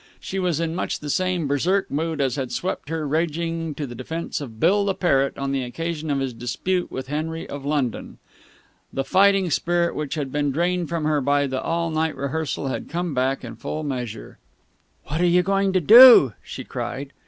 She 0.19 0.39
was 0.39 0.59
in 0.59 0.73
much 0.73 0.99
the 0.99 1.11
same 1.11 1.45
Berserk 1.45 1.91
mood 1.91 2.21
as 2.21 2.35
had 2.35 2.51
swept 2.51 2.89
her, 2.89 3.07
raging, 3.07 3.75
to 3.75 3.85
the 3.85 3.93
defence 3.93 4.41
of 4.41 4.59
Bill 4.59 4.83
the 4.83 4.95
parrot 4.95 5.37
on 5.37 5.51
the 5.51 5.61
occasion 5.63 6.09
of 6.09 6.17
his 6.19 6.33
dispute 6.33 6.89
with 6.91 7.05
Henry 7.05 7.47
of 7.47 7.65
London. 7.65 8.17
The 8.91 9.03
fighting 9.03 9.51
spirit 9.51 9.93
which 9.93 10.15
had 10.15 10.31
been 10.31 10.49
drained 10.51 10.89
from 10.89 11.03
her 11.03 11.21
by 11.21 11.45
the 11.45 11.61
all 11.61 11.91
night 11.91 12.15
rehearsal 12.15 12.69
had 12.69 12.89
come 12.89 13.13
back 13.13 13.43
in 13.43 13.57
full 13.57 13.83
measure. 13.83 14.39
"What 15.03 15.21
are 15.21 15.25
you 15.27 15.43
going 15.43 15.71
to 15.73 15.79
do?" 15.79 16.33
she 16.41 16.63
cried. 16.63 17.13